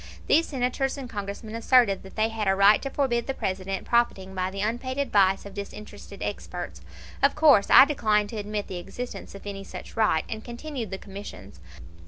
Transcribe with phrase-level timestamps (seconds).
[0.25, 4.33] These Senators and Congressmen asserted that they had a right to forbid the President profiting
[4.33, 6.81] by the unpaid advice of disinterested experts.
[7.21, 10.97] Of course I declined to admit the existence of any such right, and continued the
[10.97, 11.59] Commissions.